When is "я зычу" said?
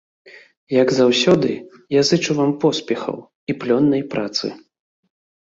1.99-2.31